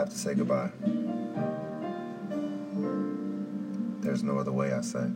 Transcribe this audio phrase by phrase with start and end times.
[0.00, 0.70] have to say goodbye.
[4.00, 5.06] There's no other way, I say.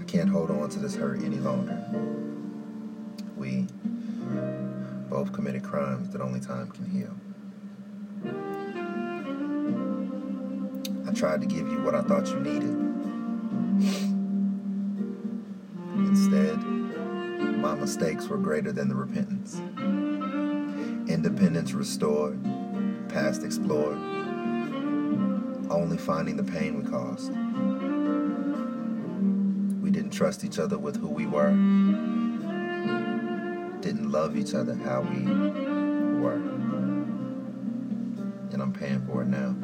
[0.00, 1.78] I can't hold on to this hurt any longer.
[3.36, 3.66] We
[5.10, 7.14] both committed crimes that only time can heal.
[11.06, 12.70] I tried to give you what I thought you needed.
[15.96, 16.56] Instead,
[17.58, 19.60] my mistakes were greater than the repentance.
[21.08, 22.42] Independence restored,
[23.08, 23.96] past explored,
[25.70, 27.30] only finding the pain we caused.
[29.80, 31.50] We didn't trust each other with who we were,
[33.80, 35.22] didn't love each other how we
[36.20, 36.42] were.
[38.52, 39.54] And I'm paying for it now.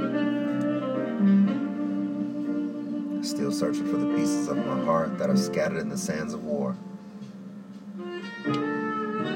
[3.22, 6.44] Still searching for the pieces of my heart that are scattered in the sands of
[6.44, 6.77] war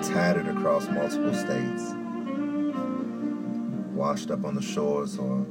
[0.09, 1.93] tattered across multiple states,
[3.93, 5.45] washed up on the shores or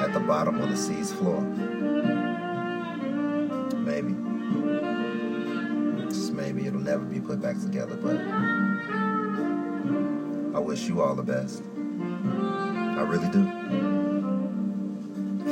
[0.00, 1.40] at the bottom of the sea's floor.
[3.80, 4.14] Maybe,
[6.08, 8.16] just maybe it'll never be put back together, but
[10.56, 11.62] I wish you all the best.
[11.66, 13.44] I really do.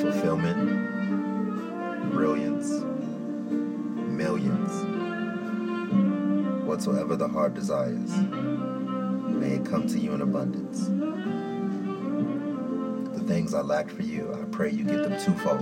[0.00, 2.70] Fulfillment, brilliance,
[4.11, 4.89] millions
[6.81, 8.11] whatsoever the heart desires.
[8.11, 10.86] May it come to you in abundance.
[13.14, 15.61] The things I lacked for you, I pray you get them twofold.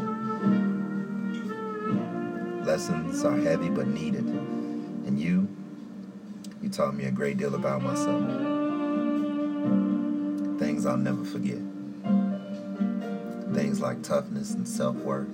[2.65, 4.27] Lessons are heavy but needed.
[4.27, 5.49] And you,
[6.63, 8.23] you taught me a great deal about myself.
[10.61, 11.59] Things I'll never forget.
[13.57, 15.27] Things like toughness and self worth,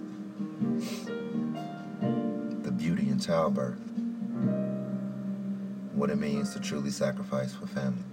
[2.63, 3.85] the beauty in childbirth
[6.05, 8.05] what it means to truly sacrifice for family.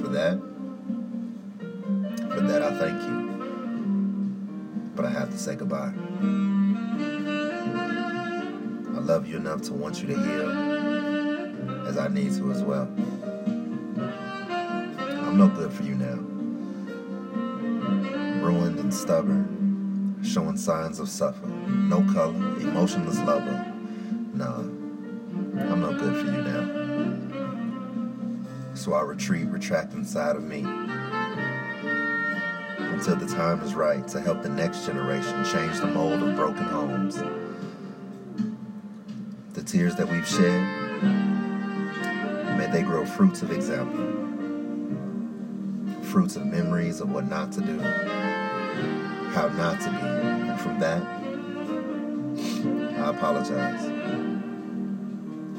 [0.00, 0.40] For that,
[2.32, 3.16] for that I thank you.
[4.94, 5.92] But I have to say goodbye.
[8.94, 12.90] I love you enough to want you to heal as I need to as well.
[15.20, 16.16] I'm no good for you now.
[18.42, 21.90] Ruined and stubborn, showing signs of suffering.
[21.90, 23.70] No color, emotionless lover.
[24.32, 24.85] Nah.
[25.58, 26.64] I'm no good for you now.
[28.74, 30.64] So I retreat, retract inside of me
[32.78, 36.64] until the time is right to help the next generation change the mold of broken
[36.64, 37.16] homes.
[39.54, 40.60] The tears that we've shed,
[42.58, 44.04] may they grow fruits of example,
[46.02, 47.78] fruits of memories of what not to do,
[49.30, 51.02] how not to be, and from that,
[52.98, 53.95] I apologize.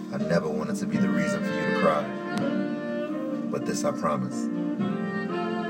[0.10, 2.04] I never wanted to be the reason for you to cry.
[3.52, 4.46] But this I promise.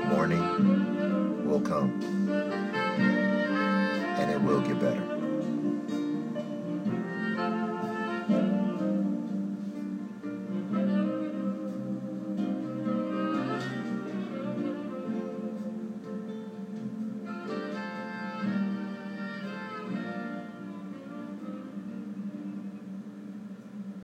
[0.06, 2.00] Morning will come.
[4.18, 5.17] And it will get better.